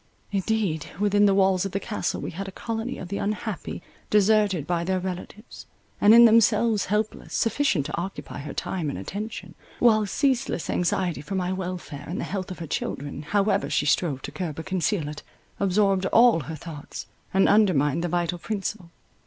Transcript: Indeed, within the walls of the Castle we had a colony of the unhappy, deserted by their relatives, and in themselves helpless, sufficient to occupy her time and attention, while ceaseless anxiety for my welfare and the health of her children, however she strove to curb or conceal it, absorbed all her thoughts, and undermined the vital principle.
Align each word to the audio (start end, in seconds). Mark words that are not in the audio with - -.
Indeed, 0.31 0.87
within 0.99 1.27
the 1.27 1.33
walls 1.35 1.63
of 1.63 1.73
the 1.73 1.79
Castle 1.79 2.19
we 2.21 2.31
had 2.31 2.47
a 2.47 2.51
colony 2.51 2.97
of 2.97 3.09
the 3.09 3.19
unhappy, 3.19 3.83
deserted 4.09 4.65
by 4.65 4.83
their 4.83 4.99
relatives, 4.99 5.67
and 6.01 6.11
in 6.15 6.25
themselves 6.25 6.85
helpless, 6.87 7.35
sufficient 7.35 7.85
to 7.85 7.95
occupy 8.01 8.39
her 8.39 8.51
time 8.51 8.89
and 8.89 8.97
attention, 8.97 9.53
while 9.77 10.07
ceaseless 10.07 10.71
anxiety 10.71 11.21
for 11.21 11.35
my 11.35 11.53
welfare 11.53 12.05
and 12.07 12.19
the 12.19 12.23
health 12.23 12.49
of 12.49 12.57
her 12.57 12.65
children, 12.65 13.21
however 13.21 13.69
she 13.69 13.85
strove 13.85 14.23
to 14.23 14.31
curb 14.31 14.57
or 14.57 14.63
conceal 14.63 15.07
it, 15.07 15.21
absorbed 15.59 16.07
all 16.07 16.39
her 16.39 16.55
thoughts, 16.55 17.05
and 17.31 17.47
undermined 17.47 18.03
the 18.03 18.07
vital 18.07 18.39
principle. 18.39 18.89